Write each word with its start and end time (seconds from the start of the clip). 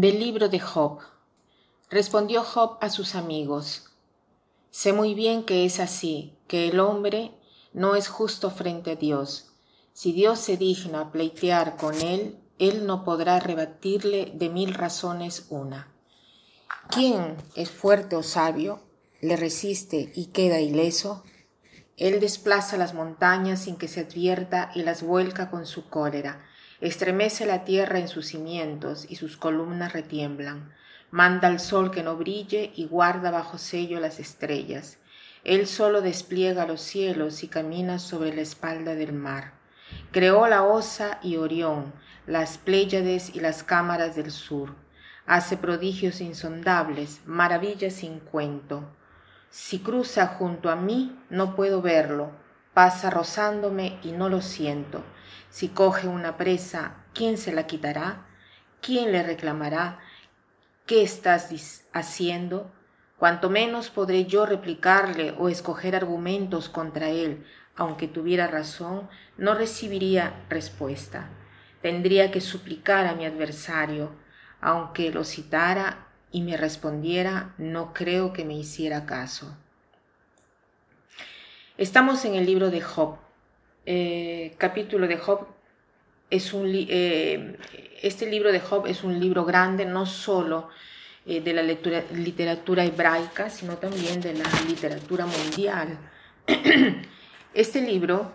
Del 0.00 0.20
libro 0.20 0.48
de 0.48 0.60
Job. 0.60 1.00
Respondió 1.90 2.44
Job 2.44 2.78
a 2.80 2.88
sus 2.88 3.16
amigos. 3.16 3.86
Sé 4.70 4.92
muy 4.92 5.12
bien 5.12 5.42
que 5.42 5.64
es 5.64 5.80
así, 5.80 6.38
que 6.46 6.68
el 6.68 6.78
hombre 6.78 7.32
no 7.72 7.96
es 7.96 8.06
justo 8.06 8.52
frente 8.52 8.92
a 8.92 8.94
Dios. 8.94 9.50
Si 9.94 10.12
Dios 10.12 10.38
se 10.38 10.56
digna 10.56 11.10
pleitear 11.10 11.76
con 11.76 12.00
él, 12.00 12.38
él 12.60 12.86
no 12.86 13.02
podrá 13.02 13.40
rebatirle 13.40 14.30
de 14.36 14.48
mil 14.48 14.72
razones 14.72 15.46
una. 15.48 15.92
¿Quién 16.90 17.36
es 17.56 17.68
fuerte 17.68 18.14
o 18.14 18.22
sabio, 18.22 18.80
le 19.20 19.34
resiste 19.34 20.12
y 20.14 20.26
queda 20.26 20.60
ileso? 20.60 21.24
Él 21.96 22.20
desplaza 22.20 22.76
las 22.76 22.94
montañas 22.94 23.62
sin 23.62 23.74
que 23.74 23.88
se 23.88 24.02
advierta 24.02 24.70
y 24.76 24.84
las 24.84 25.02
vuelca 25.02 25.50
con 25.50 25.66
su 25.66 25.88
cólera 25.88 26.48
Estremece 26.80 27.44
la 27.44 27.64
tierra 27.64 27.98
en 27.98 28.08
sus 28.08 28.26
cimientos 28.26 29.06
y 29.08 29.16
sus 29.16 29.36
columnas 29.36 29.92
retiemblan. 29.92 30.72
Manda 31.10 31.48
al 31.48 31.58
sol 31.58 31.90
que 31.90 32.02
no 32.02 32.16
brille 32.16 32.72
y 32.76 32.86
guarda 32.86 33.30
bajo 33.30 33.58
sello 33.58 33.98
las 33.98 34.20
estrellas. 34.20 34.98
Él 35.42 35.66
solo 35.66 36.02
despliega 36.02 36.66
los 36.66 36.80
cielos 36.80 37.42
y 37.42 37.48
camina 37.48 37.98
sobre 37.98 38.34
la 38.34 38.42
espalda 38.42 38.94
del 38.94 39.12
mar. 39.12 39.54
Creó 40.12 40.46
la 40.46 40.62
Osa 40.62 41.18
y 41.22 41.36
Orión, 41.36 41.92
las 42.26 42.58
Pléyades 42.58 43.34
y 43.34 43.40
las 43.40 43.62
cámaras 43.62 44.14
del 44.14 44.30
sur. 44.30 44.74
Hace 45.26 45.56
prodigios 45.56 46.20
insondables, 46.20 47.22
maravillas 47.26 47.94
sin 47.94 48.20
cuento. 48.20 48.84
Si 49.50 49.80
cruza 49.80 50.26
junto 50.26 50.70
a 50.70 50.76
mí, 50.76 51.18
no 51.30 51.56
puedo 51.56 51.82
verlo. 51.82 52.30
Pasa 52.78 53.10
rozándome 53.10 53.98
y 54.04 54.12
no 54.12 54.28
lo 54.28 54.40
siento. 54.40 55.02
Si 55.50 55.66
coge 55.66 56.06
una 56.06 56.36
presa, 56.36 56.94
¿quién 57.12 57.36
se 57.36 57.52
la 57.52 57.66
quitará? 57.66 58.28
¿Quién 58.80 59.10
le 59.10 59.24
reclamará? 59.24 59.98
¿Qué 60.86 61.02
estás 61.02 61.50
haciendo? 61.92 62.70
Cuanto 63.16 63.50
menos 63.50 63.90
podré 63.90 64.26
yo 64.26 64.46
replicarle 64.46 65.34
o 65.36 65.48
escoger 65.48 65.96
argumentos 65.96 66.68
contra 66.68 67.08
él, 67.08 67.44
aunque 67.74 68.06
tuviera 68.06 68.46
razón, 68.46 69.08
no 69.36 69.54
recibiría 69.54 70.46
respuesta. 70.48 71.30
Tendría 71.82 72.30
que 72.30 72.40
suplicar 72.40 73.08
a 73.08 73.16
mi 73.16 73.26
adversario, 73.26 74.12
aunque 74.60 75.10
lo 75.10 75.24
citara 75.24 76.06
y 76.30 76.42
me 76.42 76.56
respondiera, 76.56 77.56
no 77.58 77.92
creo 77.92 78.32
que 78.32 78.44
me 78.44 78.54
hiciera 78.54 79.04
caso. 79.04 79.56
Estamos 81.78 82.24
en 82.24 82.34
el 82.34 82.44
libro 82.44 82.72
de 82.72 82.80
Job, 82.80 83.18
eh, 83.86 84.52
capítulo 84.58 85.06
de 85.06 85.16
Job 85.16 85.46
es 86.28 86.52
un 86.52 86.66
eh, 86.66 87.56
este 88.02 88.26
libro 88.26 88.50
de 88.50 88.58
Job 88.58 88.88
es 88.88 89.04
un 89.04 89.20
libro 89.20 89.44
grande 89.44 89.86
no 89.86 90.04
solo 90.04 90.70
eh, 91.24 91.40
de 91.40 91.52
la 91.52 91.62
literatura 91.62 92.84
hebraica 92.84 93.48
sino 93.48 93.76
también 93.76 94.20
de 94.20 94.34
la 94.34 94.44
literatura 94.66 95.24
mundial 95.24 95.96
este 97.54 97.80
libro 97.80 98.32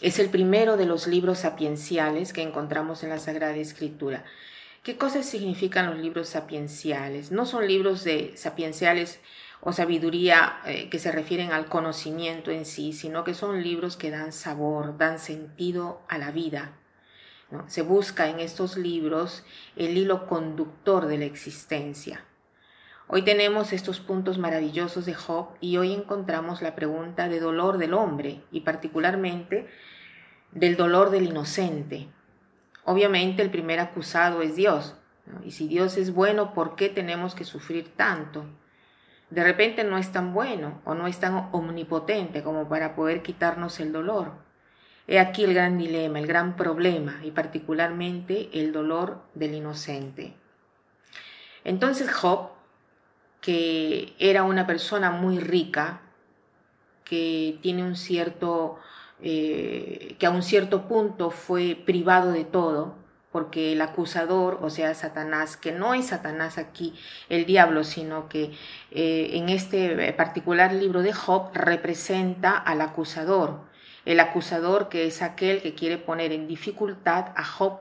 es 0.00 0.20
el 0.20 0.30
primero 0.30 0.76
de 0.76 0.86
los 0.86 1.08
libros 1.08 1.40
sapienciales 1.40 2.32
que 2.32 2.42
encontramos 2.42 3.02
en 3.02 3.10
la 3.10 3.18
Sagrada 3.18 3.56
Escritura. 3.56 4.24
¿Qué 4.82 4.96
cosas 4.96 5.26
significan 5.26 5.86
los 5.86 5.98
libros 5.98 6.30
sapienciales? 6.30 7.30
No 7.30 7.44
son 7.44 7.66
libros 7.66 8.02
de 8.02 8.32
sapienciales 8.36 9.20
o 9.60 9.74
sabiduría 9.74 10.60
eh, 10.64 10.88
que 10.88 10.98
se 10.98 11.12
refieren 11.12 11.52
al 11.52 11.66
conocimiento 11.66 12.50
en 12.50 12.64
sí, 12.64 12.94
sino 12.94 13.22
que 13.22 13.34
son 13.34 13.62
libros 13.62 13.98
que 13.98 14.10
dan 14.10 14.32
sabor, 14.32 14.96
dan 14.96 15.18
sentido 15.18 16.00
a 16.08 16.16
la 16.16 16.30
vida. 16.30 16.78
Se 17.66 17.82
busca 17.82 18.28
en 18.30 18.40
estos 18.40 18.78
libros 18.78 19.44
el 19.76 19.98
hilo 19.98 20.26
conductor 20.26 21.06
de 21.08 21.18
la 21.18 21.24
existencia. 21.26 22.24
Hoy 23.06 23.20
tenemos 23.20 23.74
estos 23.74 24.00
puntos 24.00 24.38
maravillosos 24.38 25.04
de 25.04 25.12
Job 25.12 25.48
y 25.60 25.76
hoy 25.76 25.92
encontramos 25.92 26.62
la 26.62 26.74
pregunta 26.74 27.28
de 27.28 27.40
dolor 27.40 27.76
del 27.76 27.92
hombre 27.92 28.44
y 28.50 28.60
particularmente 28.60 29.68
del 30.52 30.76
dolor 30.76 31.10
del 31.10 31.24
inocente. 31.24 32.08
Obviamente 32.90 33.42
el 33.42 33.50
primer 33.50 33.80
acusado 33.80 34.42
es 34.42 34.56
Dios. 34.56 34.96
Y 35.44 35.52
si 35.52 35.68
Dios 35.68 35.96
es 35.96 36.12
bueno, 36.12 36.54
¿por 36.54 36.74
qué 36.74 36.88
tenemos 36.88 37.34
que 37.34 37.44
sufrir 37.44 37.94
tanto? 37.96 38.44
de 39.30 39.44
repente 39.44 39.84
no 39.84 39.96
es 39.96 40.10
tan 40.12 40.34
bueno 40.34 40.80
o 40.84 40.94
no 40.94 41.06
es 41.06 41.18
tan 41.18 41.48
omnipotente 41.52 42.42
como 42.42 42.68
para 42.68 42.94
poder 42.94 43.22
quitarnos 43.22 43.78
el 43.80 43.92
dolor. 43.92 44.32
He 45.06 45.18
aquí 45.18 45.44
el 45.44 45.54
gran 45.54 45.78
dilema, 45.78 46.18
el 46.18 46.26
gran 46.26 46.56
problema 46.56 47.20
y 47.24 47.30
particularmente 47.30 48.50
el 48.52 48.72
dolor 48.72 49.22
del 49.34 49.54
inocente. 49.54 50.34
Entonces 51.64 52.12
Job, 52.12 52.50
que 53.40 54.14
era 54.18 54.42
una 54.42 54.66
persona 54.66 55.10
muy 55.10 55.38
rica, 55.38 56.02
que 57.04 57.58
tiene 57.62 57.82
un 57.82 57.96
cierto, 57.96 58.78
eh, 59.22 60.16
que 60.18 60.26
a 60.26 60.30
un 60.30 60.42
cierto 60.42 60.88
punto 60.88 61.30
fue 61.30 61.74
privado 61.74 62.32
de 62.32 62.44
todo, 62.44 62.96
porque 63.32 63.72
el 63.72 63.80
acusador, 63.80 64.58
o 64.62 64.70
sea, 64.70 64.94
Satanás, 64.94 65.56
que 65.56 65.72
no 65.72 65.94
es 65.94 66.06
Satanás 66.06 66.58
aquí 66.58 66.94
el 67.28 67.46
diablo, 67.46 67.84
sino 67.84 68.28
que 68.28 68.52
eh, 68.90 69.30
en 69.34 69.48
este 69.48 70.12
particular 70.14 70.72
libro 70.72 71.02
de 71.02 71.12
Job 71.12 71.50
representa 71.54 72.56
al 72.56 72.80
acusador, 72.80 73.60
el 74.04 74.18
acusador 74.20 74.88
que 74.88 75.06
es 75.06 75.22
aquel 75.22 75.62
que 75.62 75.74
quiere 75.74 75.98
poner 75.98 76.32
en 76.32 76.48
dificultad 76.48 77.32
a 77.36 77.44
Job, 77.44 77.80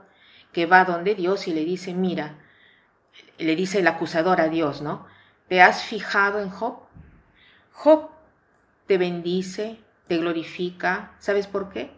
que 0.51 0.65
va 0.65 0.85
donde 0.85 1.15
Dios 1.15 1.47
y 1.47 1.53
le 1.53 1.65
dice, 1.65 1.93
mira, 1.93 2.37
le 3.37 3.55
dice 3.55 3.79
el 3.79 3.87
acusador 3.87 4.41
a 4.41 4.49
Dios, 4.49 4.81
¿no? 4.81 5.05
¿Te 5.47 5.61
has 5.61 5.83
fijado 5.83 6.41
en 6.41 6.49
Job? 6.49 6.79
Job 7.71 8.09
te 8.85 8.97
bendice, 8.97 9.79
te 10.09 10.17
glorifica, 10.17 11.15
¿sabes 11.19 11.45
por 11.45 11.69
qué? 11.69 11.91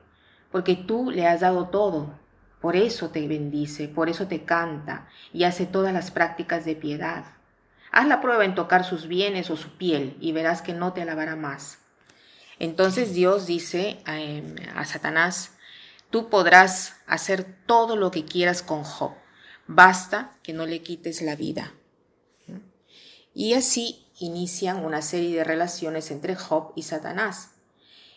Porque 0.51 0.75
tú 0.75 1.11
le 1.11 1.25
has 1.27 1.39
dado 1.39 1.69
todo, 1.69 2.19
por 2.59 2.75
eso 2.75 3.09
te 3.09 3.25
bendice, 3.25 3.87
por 3.87 4.09
eso 4.09 4.27
te 4.27 4.43
canta 4.43 5.07
y 5.31 5.45
hace 5.45 5.65
todas 5.65 5.93
las 5.93 6.11
prácticas 6.11 6.65
de 6.65 6.75
piedad. 6.75 7.23
Haz 7.89 8.07
la 8.07 8.19
prueba 8.21 8.43
en 8.43 8.53
tocar 8.53 8.83
sus 8.83 9.07
bienes 9.07 9.49
o 9.49 9.55
su 9.55 9.77
piel 9.77 10.17
y 10.19 10.33
verás 10.33 10.61
que 10.61 10.73
no 10.73 10.91
te 10.91 11.01
alabará 11.01 11.37
más. 11.37 11.79
Entonces 12.59 13.13
Dios 13.13 13.47
dice 13.47 14.01
a, 14.05 14.19
em, 14.19 14.55
a 14.75 14.83
Satanás, 14.83 15.53
tú 16.09 16.29
podrás 16.29 16.97
hacer 17.07 17.45
todo 17.65 17.95
lo 17.95 18.11
que 18.11 18.25
quieras 18.25 18.61
con 18.61 18.83
Job, 18.83 19.13
basta 19.67 20.33
que 20.43 20.51
no 20.51 20.65
le 20.65 20.81
quites 20.81 21.21
la 21.21 21.37
vida. 21.37 21.71
Y 23.33 23.53
así 23.53 24.05
inician 24.19 24.83
una 24.83 25.01
serie 25.01 25.37
de 25.37 25.45
relaciones 25.45 26.11
entre 26.11 26.35
Job 26.35 26.73
y 26.75 26.83
Satanás. 26.83 27.51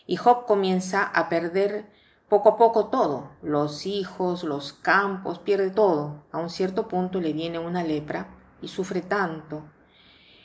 Y 0.07 0.17
Job 0.17 0.45
comienza 0.45 1.03
a 1.03 1.29
perder 1.29 1.91
poco 2.29 2.49
a 2.49 2.57
poco 2.57 2.87
todo, 2.87 3.31
los 3.41 3.85
hijos, 3.85 4.43
los 4.43 4.73
campos, 4.73 5.39
pierde 5.39 5.69
todo. 5.69 6.23
A 6.31 6.39
un 6.39 6.49
cierto 6.49 6.87
punto 6.87 7.21
le 7.21 7.33
viene 7.33 7.59
una 7.59 7.83
lepra 7.83 8.27
y 8.61 8.67
sufre 8.67 9.01
tanto. 9.01 9.63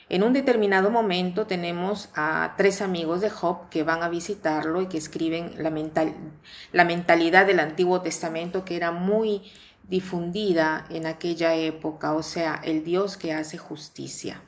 En 0.09 0.23
un 0.23 0.33
determinado 0.33 0.91
momento 0.91 1.47
tenemos 1.47 2.09
a 2.15 2.55
tres 2.57 2.81
amigos 2.81 3.21
de 3.21 3.29
Job 3.29 3.69
que 3.69 3.83
van 3.83 4.03
a 4.03 4.09
visitarlo 4.09 4.81
y 4.81 4.87
que 4.87 4.97
escriben 4.97 5.53
la, 5.57 5.71
la 6.73 6.83
mentalidad 6.85 7.45
del 7.45 7.61
Antiguo 7.61 8.01
Testamento 8.01 8.65
que 8.65 8.75
era 8.75 8.91
muy 8.91 9.43
difundida 9.87 10.85
en 10.89 11.05
aquella 11.05 11.55
época, 11.55 12.13
o 12.13 12.23
sea, 12.23 12.61
el 12.63 12.83
Dios 12.83 13.17
que 13.17 13.33
hace 13.33 13.57
justicia, 13.57 14.41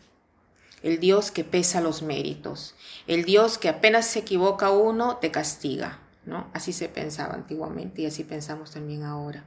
el 0.83 0.99
Dios 0.99 1.31
que 1.31 1.43
pesa 1.43 1.81
los 1.81 2.01
méritos, 2.01 2.75
el 3.07 3.23
Dios 3.23 3.57
que 3.57 3.69
apenas 3.69 4.05
se 4.05 4.19
equivoca 4.19 4.69
uno 4.69 5.17
te 5.17 5.31
castiga, 5.31 5.99
¿no? 6.25 6.49
Así 6.53 6.73
se 6.73 6.89
pensaba 6.89 7.33
antiguamente 7.33 8.01
y 8.01 8.05
así 8.05 8.23
pensamos 8.23 8.71
también 8.71 9.03
ahora. 9.03 9.45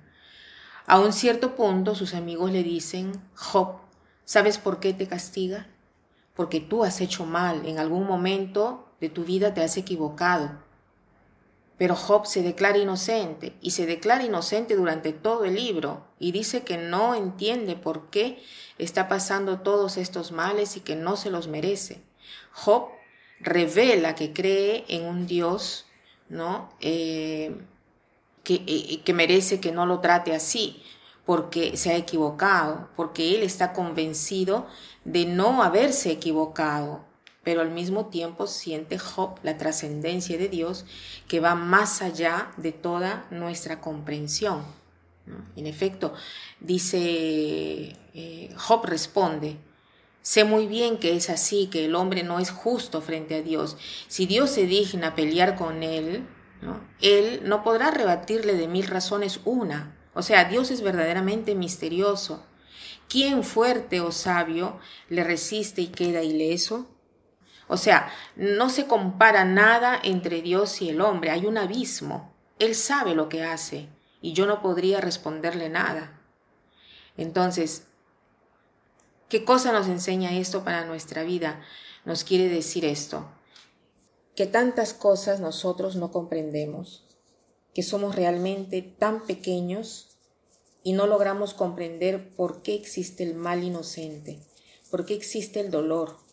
A 0.87 0.99
un 0.99 1.13
cierto 1.13 1.55
punto 1.55 1.95
sus 1.95 2.15
amigos 2.15 2.51
le 2.51 2.63
dicen, 2.63 3.13
Job, 3.35 3.77
¿sabes 4.25 4.57
por 4.57 4.81
qué 4.81 4.95
te 4.95 5.07
castiga? 5.07 5.67
Porque 6.35 6.61
tú 6.61 6.85
has 6.85 7.01
hecho 7.01 7.27
mal, 7.27 7.67
en 7.67 7.79
algún 7.79 8.07
momento 8.07 8.89
de 9.01 9.11
tu 9.11 9.25
vida 9.25 9.53
te 9.53 9.63
has 9.63 9.77
equivocado. 9.77 10.66
Pero 11.79 11.95
Job 11.95 12.27
se 12.27 12.43
declara 12.43 12.79
inocente 12.79 13.55
y 13.61 13.73
se 13.73 13.87
declara 13.87 14.25
inocente 14.25 14.77
durante 14.77 15.13
todo 15.13 15.45
el 15.45 15.57
libro 15.57 16.07
y 16.19 16.33
dice 16.33 16.63
que 16.63 16.79
no 16.79 17.15
entiende 17.15 17.77
por 17.77 18.09
qué 18.11 18.43
está 18.79 19.09
pasando 19.09 19.61
todos 19.61 19.97
estos 19.97 20.33
males 20.33 20.77
y 20.77 20.81
que 20.81 20.97
no 20.97 21.17
se 21.17 21.31
los 21.31 21.49
merece. 21.49 22.03
Job 22.53 22.89
revela 23.41 24.15
que 24.15 24.33
cree 24.33 24.85
en 24.89 25.05
un 25.05 25.27
Dios 25.27 25.87
¿no? 26.29 26.71
Eh, 26.81 27.57
eh, 28.49 29.01
que 29.05 29.15
merece 29.15 29.61
que 29.61 29.73
no 29.73 29.87
lo 29.87 30.01
trate 30.01 30.35
así, 30.35 30.83
porque 31.25 31.77
se 31.77 31.91
ha 31.91 31.97
equivocado, 31.97 32.89
porque 32.97 33.35
él 33.35 33.43
está 33.43 33.73
convencido 33.73 34.67
de 35.05 35.27
no 35.27 35.63
haberse 35.63 36.13
equivocado, 36.13 37.05
pero 37.47 37.61
al 37.61 37.71
mismo 37.71 38.07
tiempo 38.07 38.49
siente 38.49 38.99
Job 38.99 39.39
la 39.45 39.57
trascendencia 39.57 40.37
de 40.37 40.49
Dios 40.49 40.85
que 41.29 41.39
va 41.39 41.55
más 41.55 42.03
allá 42.03 42.51
de 42.57 42.73
toda 42.73 43.29
nuestra 43.31 43.81
comprensión. 43.81 44.65
En 45.55 45.69
efecto, 45.69 46.13
dice, 46.59 46.99
eh, 48.15 48.53
Job 48.57 48.87
responde, 48.87 49.59
sé 50.23 50.43
muy 50.43 50.67
bien 50.67 50.99
que 50.99 51.15
es 51.15 51.31
así, 51.31 51.69
que 51.69 51.85
el 51.85 51.95
hombre 51.95 52.25
no 52.25 52.41
es 52.41 52.51
justo 52.51 53.01
frente 53.01 53.37
a 53.37 53.43
Dios. 53.43 53.77
Si 54.09 54.27
Dios 54.27 54.51
se 54.51 54.67
digna 54.67 55.15
pelear 55.15 55.55
con 55.55 55.85
él, 55.85 56.27
él 57.01 57.43
no 57.45 57.63
podrá 57.63 57.93
rebatirle 57.93 58.55
de 58.55 58.67
mil 58.67 58.89
razones 58.89 59.39
una. 59.45 59.97
O 60.15 60.23
sea, 60.23 60.47
Dios 60.47 60.73
es 60.73 60.83
verdaderamente 60.83 61.55
misterioso. 61.55 62.45
¿Quién 63.09 63.45
fuerte 63.45 64.01
o 64.01 64.11
sabio 64.11 64.81
le 65.09 65.23
resiste 65.23 65.81
y 65.81 65.87
queda 65.87 66.25
ileso? 66.25 66.91
O 67.69 67.77
sea, 67.77 68.13
no 68.37 68.71
se 68.71 68.87
compara 68.87 69.45
nada 69.45 69.99
entre 70.03 70.43
Dios 70.43 70.81
y 70.83 70.91
el 70.91 71.01
hombre, 71.01 71.31
hay 71.31 71.47
un 71.47 71.59
abismo. 71.59 72.33
Él 72.59 72.75
sabe 72.75 73.15
lo 73.15 73.29
que 73.29 73.43
hace 73.43 73.89
y 74.21 74.33
yo 74.33 74.47
no 74.47 74.63
podría 74.63 75.01
responderle 75.01 75.69
nada. 75.69 76.21
Entonces, 77.17 77.87
¿qué 79.29 79.45
cosa 79.45 79.73
nos 79.73 79.89
enseña 79.89 80.33
esto 80.37 80.65
para 80.65 80.85
nuestra 80.85 81.23
vida? 81.23 81.63
Nos 82.05 82.25
quiere 82.25 82.49
decir 82.49 82.85
esto, 82.85 83.29
que 84.37 84.47
tantas 84.47 84.95
cosas 84.95 85.41
nosotros 85.41 85.97
no 85.97 86.13
comprendemos, 86.13 87.05
que 87.75 87.83
somos 87.83 88.15
realmente 88.15 88.83
tan 88.83 89.27
pequeños 89.27 90.17
y 90.85 90.93
no 90.93 91.07
logramos 91.07 91.53
comprender 91.53 92.31
por 92.37 92.63
qué 92.63 92.75
existe 92.75 93.25
el 93.25 93.35
mal 93.35 93.65
inocente, 93.65 94.41
por 94.91 95.05
qué 95.05 95.15
existe 95.15 95.61
el 95.61 95.71
dolor, 95.71 96.26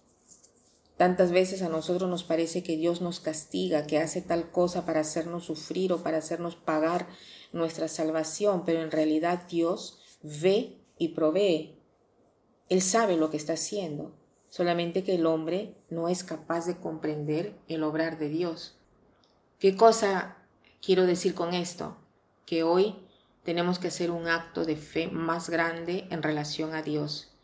Tantas 1.03 1.33
veces 1.33 1.61
a 1.63 1.67
nosotros 1.67 2.09
nos 2.09 2.23
parece 2.23 2.63
que 2.63 2.77
Dios 2.77 3.01
nos 3.01 3.19
castiga, 3.19 3.85
que 3.85 3.99
hace 3.99 4.21
tal 4.21 4.51
cosa 4.51 4.85
para 4.85 5.01
hacernos 5.01 5.43
sufrir 5.43 5.91
o 5.91 6.01
para 6.01 6.19
hacernos 6.19 6.55
pagar 6.55 7.09
nuestra 7.51 7.89
salvación, 7.89 8.63
pero 8.63 8.81
en 8.81 8.89
realidad 8.89 9.45
Dios 9.49 9.99
ve 10.21 10.77
y 10.97 11.09
provee. 11.09 11.77
Él 12.69 12.81
sabe 12.81 13.17
lo 13.17 13.29
que 13.29 13.35
está 13.35 13.51
haciendo, 13.51 14.15
solamente 14.49 15.03
que 15.03 15.15
el 15.15 15.25
hombre 15.25 15.75
no 15.89 16.07
es 16.07 16.23
capaz 16.23 16.67
de 16.67 16.77
comprender 16.77 17.53
el 17.67 17.83
obrar 17.83 18.17
de 18.17 18.29
Dios. 18.29 18.77
¿Qué 19.59 19.75
cosa 19.75 20.37
quiero 20.81 21.05
decir 21.05 21.35
con 21.35 21.53
esto? 21.53 21.97
Que 22.45 22.63
hoy 22.63 22.95
tenemos 23.43 23.77
que 23.77 23.89
hacer 23.89 24.09
un 24.09 24.29
acto 24.29 24.63
de 24.63 24.77
fe 24.77 25.09
más 25.09 25.49
grande 25.49 26.07
en 26.11 26.23
relación 26.23 26.73
a 26.73 26.81
Dios 26.81 27.35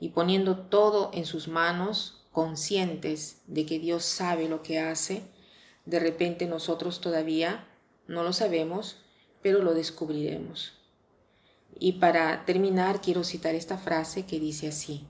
y 0.00 0.08
poniendo 0.08 0.66
todo 0.66 1.12
en 1.14 1.26
sus 1.26 1.46
manos, 1.46 2.23
conscientes 2.34 3.42
de 3.46 3.64
que 3.64 3.78
Dios 3.78 4.04
sabe 4.04 4.48
lo 4.48 4.60
que 4.62 4.80
hace, 4.80 5.22
de 5.86 6.00
repente 6.00 6.46
nosotros 6.46 7.00
todavía 7.00 7.68
no 8.08 8.24
lo 8.24 8.32
sabemos, 8.32 8.98
pero 9.40 9.62
lo 9.62 9.72
descubriremos. 9.72 10.80
Y 11.78 11.92
para 11.92 12.44
terminar 12.44 13.00
quiero 13.00 13.22
citar 13.22 13.54
esta 13.54 13.78
frase 13.78 14.26
que 14.26 14.40
dice 14.40 14.68
así, 14.68 15.06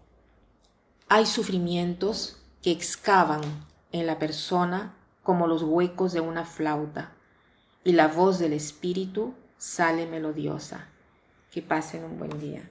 hay 1.08 1.24
sufrimientos 1.24 2.42
que 2.62 2.70
excavan 2.70 3.40
en 3.90 4.06
la 4.06 4.18
persona 4.18 4.94
como 5.22 5.46
los 5.46 5.62
huecos 5.62 6.12
de 6.12 6.20
una 6.20 6.44
flauta, 6.44 7.14
y 7.84 7.92
la 7.92 8.08
voz 8.08 8.38
del 8.38 8.52
Espíritu 8.52 9.34
sale 9.56 10.06
melodiosa. 10.06 10.88
Que 11.50 11.62
pasen 11.62 12.04
un 12.04 12.18
buen 12.18 12.38
día. 12.38 12.68